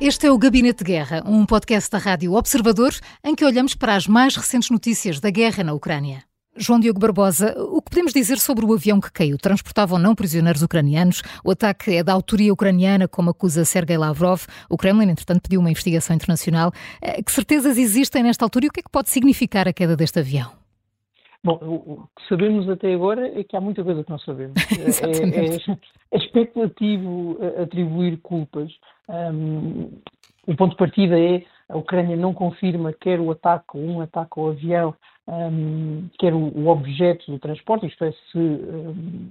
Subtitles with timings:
[0.00, 2.90] Este é o Gabinete de Guerra, um podcast da Rádio Observador
[3.22, 6.24] em que olhamos para as mais recentes notícias da guerra na Ucrânia.
[6.56, 9.36] João Diogo Barbosa, o que podemos dizer sobre o avião que caiu?
[9.36, 11.20] Transportava ou não prisioneiros ucranianos?
[11.44, 14.46] O ataque é da autoria ucraniana, como acusa Sergei Lavrov.
[14.70, 16.72] O Kremlin, entretanto, pediu uma investigação internacional.
[17.02, 19.94] Eh, que certezas existem nesta altura e o que é que pode significar a queda
[19.96, 20.50] deste avião?
[21.44, 24.54] Bom, o que sabemos até agora é que há muita coisa que não sabemos.
[25.00, 28.70] é, é, é, especulativo atribuir culpas.
[29.10, 30.00] Um,
[30.46, 34.50] o ponto de partida é a Ucrânia não confirma quer o ataque um ataque ao
[34.50, 34.94] avião,
[35.26, 39.30] um, quer o, o, objeto do transporte, isto é, se um,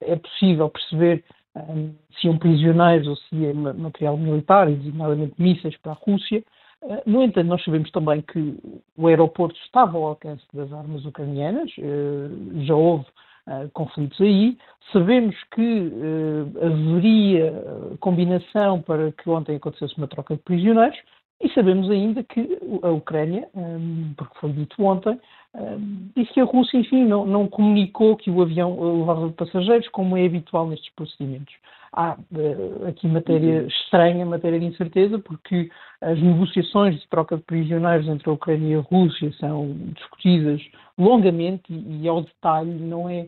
[0.00, 5.76] é possível perceber um, se são prisioneiros ou se é material militar, e designadamente mísseis
[5.78, 6.42] para a Rússia.
[6.82, 8.56] Uh, no entanto, nós sabemos também que
[8.96, 13.06] o aeroporto estava ao alcance das armas ucranianas, uh, já houve
[13.48, 14.56] uh, conflitos aí.
[14.92, 17.52] Sabemos que uh, haveria
[18.00, 20.98] combinação para que ontem acontecesse uma troca de prisioneiros
[21.40, 25.18] e sabemos ainda que a Ucrânia, um, porque foi dito ontem,
[25.54, 30.16] um, disse que a Rússia, enfim, não, não comunicou que o avião levava passageiros, como
[30.16, 31.54] é habitual nestes procedimentos.
[31.92, 33.68] Há uh, aqui matéria uhum.
[33.68, 38.74] estranha, matéria de incerteza, porque as negociações de troca de prisioneiros entre a Ucrânia e
[38.74, 40.60] a Rússia são discutidas
[40.98, 43.26] longamente e, e ao detalhe, não é,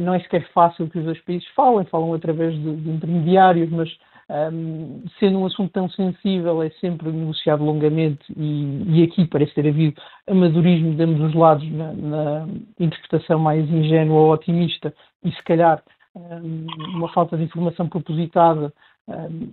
[0.00, 3.88] não é sequer fácil que os dois países falem, falam através de, de intermediários, mas
[4.30, 9.68] um, sendo um assunto tão sensível, é sempre negociado longamente e, e, aqui parece ter
[9.68, 12.48] havido amadorismo de ambos os lados na, na
[12.80, 15.82] interpretação mais ingênua ou otimista e, se calhar,
[16.14, 18.72] um, uma falta de informação propositada
[19.06, 19.52] um,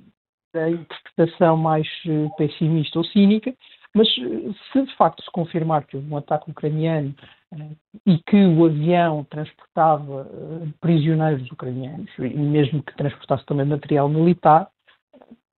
[0.53, 3.53] da interpretação mais eh, pessimista ou cínica.
[3.93, 7.13] Mas se de facto se confirmar que houve um ataque ucraniano
[7.53, 7.75] uh,
[8.05, 14.69] e que o avião transportava uh, prisioneiros ucranianos, e mesmo que transportasse também material militar,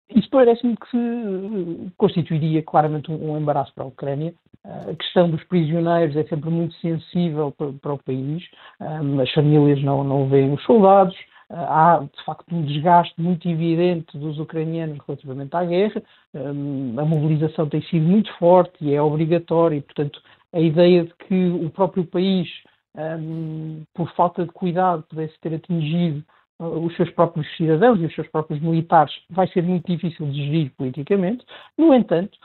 [0.10, 4.34] isso parece-me que constituiria claramente um, embaraço para a Ucrânia.
[4.64, 8.44] A questão dos prisioneiros é sempre muito sensível para, para o país.
[8.80, 11.16] as famílias não, não veem os soldados,
[11.54, 16.02] há de facto um desgaste muito evidente dos ucranianos relativamente à guerra,
[16.34, 20.20] hum, a mobilização tem sido muito forte e é obrigatória, portanto
[20.52, 22.48] a ideia de que o próprio país,
[22.96, 26.24] hum, por falta de cuidado, pudesse ter atingido
[26.60, 30.46] uh, os seus próprios cidadãos e os seus próprios militares vai ser muito difícil de
[30.46, 31.44] gerir politicamente.
[31.78, 32.38] No entanto,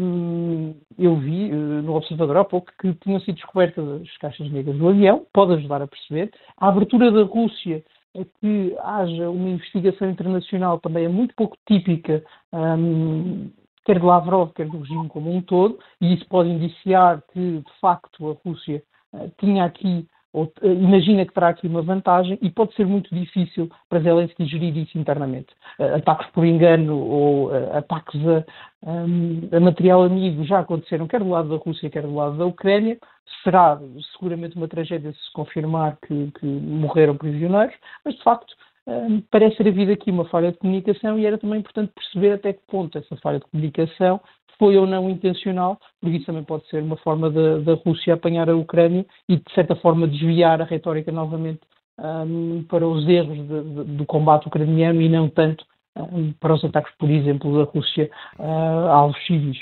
[0.00, 4.76] hum, eu vi uh, no Observador há pouco que tinham sido descobertas as caixas negras
[4.76, 6.32] do avião, pode ajudar a perceber.
[6.56, 12.24] A abertura da Rússia é que haja uma investigação internacional também é muito pouco típica,
[12.52, 13.50] um,
[13.84, 17.80] quer de Lavrov, quer do regime como um todo, e isso pode indiciar que, de
[17.80, 18.82] facto, a Rússia
[19.12, 23.14] uh, tinha aqui ou, eh, imagina que terá aqui uma vantagem e pode ser muito
[23.14, 25.48] difícil para Zelensky gerir isso internamente.
[25.78, 28.44] Uh, ataques por engano ou uh, ataques a,
[28.82, 32.46] um, a, material amigo já aconteceram, quer do lado da Rússia, quer do lado da
[32.46, 32.98] Ucrânia.
[33.42, 33.80] Será
[34.12, 37.74] seguramente uma tragédia se confirmar que, que morreram prisioneiros,
[38.04, 38.54] mas de facto
[38.86, 42.60] um, parece havido aqui uma falha de comunicação e era também importante perceber até que
[42.66, 44.20] ponto essa falha de comunicação
[44.58, 48.56] foi ou não intencional, porque isso também pode ser uma forma da Rússia apanhar a
[48.56, 51.60] Ucrânia e, de certa forma, desviar a retórica novamente
[51.98, 55.64] um, para os erros de, de, do combate ucraniano e não tanto
[55.96, 59.58] um, para os ataques, por exemplo, da Rússia uh, a alvos civis.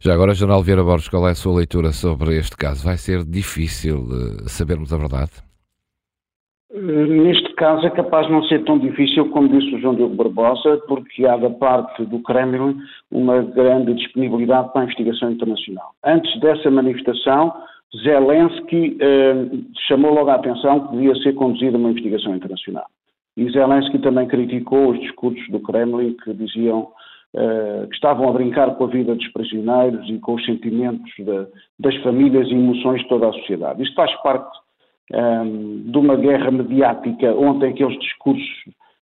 [0.00, 2.84] Já agora, General Vieira Borges, qual é a sua leitura sobre este caso?
[2.84, 5.51] Vai ser difícil uh, sabermos a verdade?
[6.74, 10.78] Neste caso é capaz de não ser tão difícil como disse o João Diogo Barbosa,
[10.88, 12.78] porque há da parte do Kremlin
[13.10, 15.90] uma grande disponibilidade para a investigação internacional.
[16.02, 17.52] Antes dessa manifestação,
[18.02, 19.34] Zelensky eh,
[19.86, 22.86] chamou logo a atenção que devia ser conduzida uma investigação internacional.
[23.36, 26.88] E Zelensky também criticou os discursos do Kremlin que diziam
[27.34, 31.46] eh, que estavam a brincar com a vida dos prisioneiros e com os sentimentos de,
[31.78, 33.82] das famílias e emoções de toda a sociedade.
[33.82, 34.58] Isto faz parte
[35.10, 38.48] um, de uma guerra mediática, ontem aqueles discursos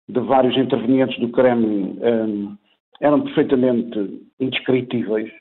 [0.08, 2.58] de vários intervenientes do Kremlin um,
[3.02, 5.32] eram perfeitamente indescritíveis.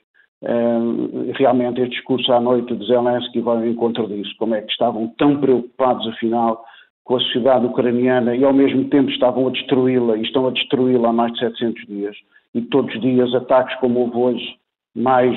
[0.41, 4.71] Um, realmente este discurso à noite de Zelensky vai ao encontro disso, como é que
[4.71, 6.63] estavam tão preocupados afinal
[7.03, 11.09] com a sociedade ucraniana e ao mesmo tempo estavam a destruí-la e estão a destruí-la
[11.09, 12.15] há mais de 700 dias.
[12.53, 14.55] E todos os dias ataques como houve hoje,
[14.95, 15.35] mais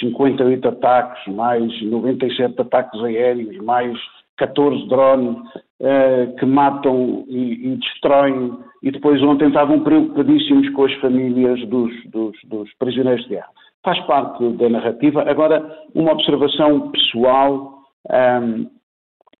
[0.00, 3.96] 58 ataques, mais 97 ataques aéreos, mais
[4.38, 10.94] 14 drones uh, que matam e, e, destroem, e depois ontem estavam preocupadíssimos com as
[10.94, 13.48] famílias dos, dos, dos prisioneiros de guerra.
[13.84, 15.28] Faz parte da narrativa.
[15.28, 15.64] Agora,
[15.94, 18.70] uma observação pessoal, um, ehm, uh,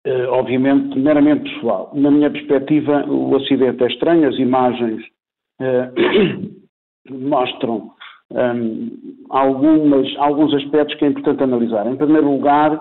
[0.04, 1.92] eh, obviamente, meramente pessoal.
[1.94, 5.00] Na minha perspectiva, o acidente é estranho, as imagens
[5.60, 7.92] uh, mostram
[8.32, 8.90] um,
[9.30, 11.86] algumas, alguns aspectos que é importante analisar.
[11.86, 12.80] Em primeiro lugar,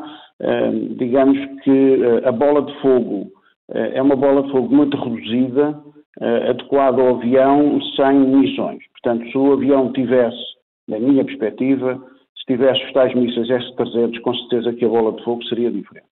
[0.98, 3.32] digamos que uh, a bola de fogo
[3.70, 5.80] uh, é uma bola de fogo muito reduzida,
[6.20, 8.80] uh, adequada ao avião sem missões.
[8.92, 10.44] Portanto, se o avião tivesse,
[10.88, 12.02] na minha perspectiva,
[12.36, 16.08] se tivesse os tais mísseis S-300, com certeza que a bola de fogo seria diferente.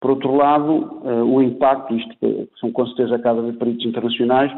[0.00, 4.52] Por outro lado, o impacto, isto são com certeza cada vez peritos internacionais,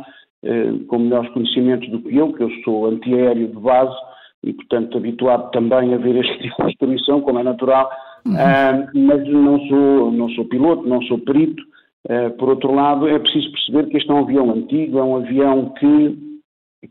[0.88, 3.97] com melhores conhecimentos do que eu, que eu sou antiaéreo de base,
[4.43, 7.91] e, portanto, habituado também a ver este tipo de destruição, como é natural,
[8.32, 11.62] uh, mas não sou, não sou piloto, não sou perito.
[12.08, 15.16] Uh, por outro lado, é preciso perceber que este é um avião antigo, é um
[15.16, 16.16] avião que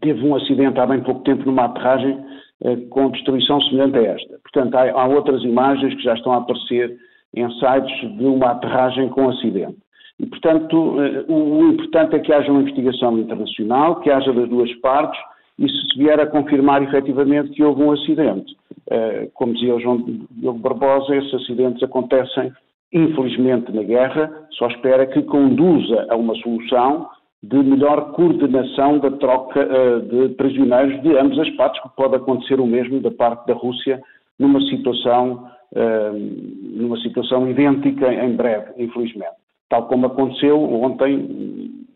[0.02, 2.20] teve um acidente há bem pouco tempo numa aterragem
[2.62, 4.40] uh, com destruição semelhante a esta.
[4.44, 6.98] Portanto, há, há outras imagens que já estão a aparecer
[7.36, 9.78] em sites de uma aterragem com acidente.
[10.20, 10.96] E, portanto,
[11.28, 15.20] o, importante é que haja uma investigação internacional, que haja das duas partes,
[15.60, 18.56] e se vier a confirmar efetivamente que houve um acidente.
[18.90, 22.54] Eh, como dizia o João Diogo Barbosa, esses acidentes acontecem,
[22.94, 27.10] infelizmente, na guerra, só espera que conduza a uma solução
[27.44, 32.60] de melhor coordenação da troca eh, de prisioneiros de ambas as partes, que pode acontecer
[32.60, 34.02] o mesmo da parte da Rússia
[34.40, 36.12] numa situação, eh,
[36.76, 39.36] numa situação idêntica em breve, infelizmente.
[39.70, 41.87] Tal como aconteceu ontem,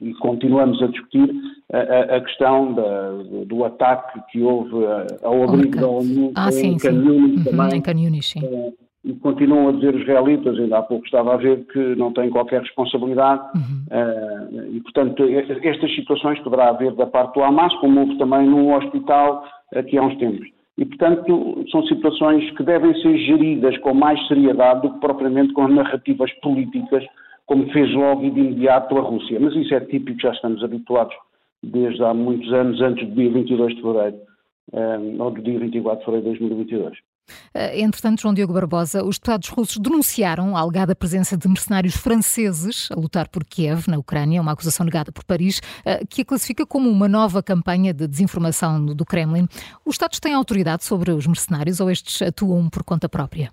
[0.00, 1.30] e continuamos a discutir
[1.72, 3.10] a, a questão da,
[3.46, 4.74] do ataque que houve
[5.22, 7.78] ao abrigo da ONU ah, em Canhunis uhum, também.
[7.78, 8.40] Em Canhunis, sim.
[8.44, 8.72] Eh,
[9.04, 12.30] e continuam a dizer os israelitas, ainda há pouco estava a ver que não têm
[12.30, 13.84] qualquer responsabilidade uhum.
[13.90, 18.72] uh, e, portanto, estas situações poderá haver da parte do Hamas, como houve também num
[18.74, 19.44] hospital
[19.74, 20.46] aqui há uns tempos.
[20.78, 25.66] E, portanto, são situações que devem ser geridas com mais seriedade do que propriamente com
[25.66, 27.04] narrativas políticas
[27.52, 29.38] como fez logo e de imediato a Rússia.
[29.38, 31.14] Mas isso é típico, já estamos habituados
[31.62, 34.16] desde há muitos anos, antes do dia 22 de fevereiro,
[34.72, 36.98] um, ou do dia 24 de fevereiro de 2022.
[37.54, 42.88] Eh, entretanto, João Diogo Barbosa, os deputados russos denunciaram a alegada presença de mercenários franceses
[42.90, 46.64] a lutar por Kiev, na Ucrânia, uma acusação negada por Paris, eh, que a classifica
[46.64, 49.46] como uma nova campanha de desinformação do Kremlin.
[49.84, 53.52] Os Estados têm autoridade sobre os mercenários ou estes atuam por conta própria?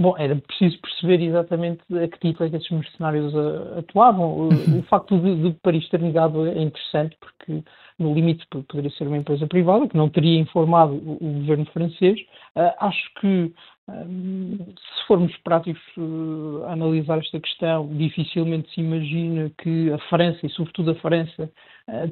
[0.00, 4.30] Bom, era preciso perceber exatamente a que título é que esses mercenários uh, atuavam.
[4.30, 7.64] O, o facto de, de, Paris ter negado é interessante porque,
[7.98, 12.16] no limite, poderia ser uma empresa privada que não teria informado o, o governo francês.
[12.54, 13.52] Uh, acho que,
[13.88, 20.46] um, se formos práticos uh, a analisar esta questão, dificilmente se imagina que a França,
[20.46, 21.50] e sobretudo a França,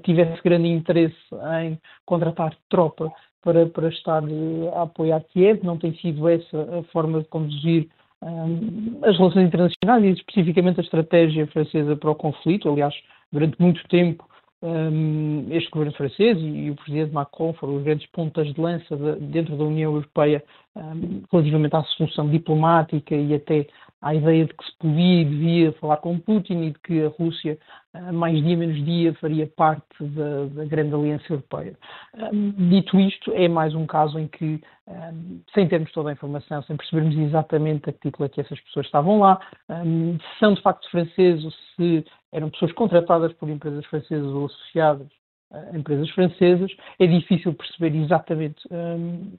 [0.03, 1.15] tivesse grande interesse
[1.61, 3.13] em contratar tropa
[3.43, 7.89] para, para estar eh, a apoiar Kiev, não tem sido essa a forma de conduzir
[8.23, 12.69] um, as relações internacionais e especificamente a estratégia francesa para o conflito.
[12.69, 12.95] Aliás,
[13.31, 14.25] durante muito tempo,
[14.63, 18.97] um, este governo francês e, e, o presidente Macron foram os grandes pontas de lança
[18.97, 20.43] de, dentro da União Europeia
[20.75, 23.67] um, relativamente à solução diplomática e até
[24.07, 27.09] à ideia de que se podia e devia falar com Putin e de que a
[27.09, 27.59] Rússia,
[27.93, 31.77] uh, mais dia menos dia, faria parte da, da grande aliança europeia.
[32.33, 34.61] Dito isto, é mais um caso em que,
[35.53, 38.87] sem termos toda a informação, sem percebermos exatamente a que título é que essas pessoas
[38.87, 44.29] estavam lá, se são de facto franceses ou se eram pessoas contratadas por empresas francesas
[44.33, 45.09] ou associadas
[45.53, 48.63] a empresas francesas, é difícil perceber exatamente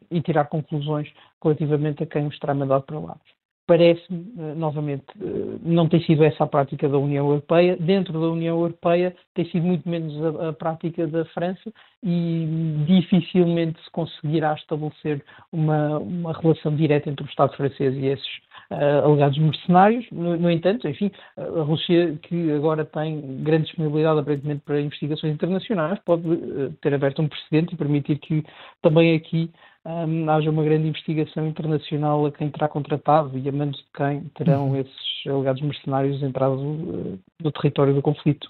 [0.09, 1.11] e tirar conclusões
[1.43, 3.17] relativamente a quem os terá mandado para lá.
[3.67, 7.75] Parece-me, uh, novamente, uh, não tem sido essa a prática da União Europeia.
[7.75, 11.71] Dentro da União Europeia tem sido muito menos a, a prática da França
[12.01, 12.47] e
[12.87, 15.21] dificilmente se conseguirá estabelecer
[15.51, 20.05] uma, uma relação direta entre o Estado francês e esses uh, alegados mercenários.
[20.11, 25.99] No, no, entanto, enfim, a Rússia, que agora tem grande disponibilidade aparentemente para investigações internacionais,
[26.05, 28.43] pode uh, ter aberto um precedente e permitir que
[28.81, 29.51] também aqui
[29.85, 34.21] um, haja uma grande investigação internacional a quem terá contratado e a menos de quem
[34.35, 34.77] terão uhum.
[34.77, 38.49] esses alegados mercenários entrado uh, no território do conflito.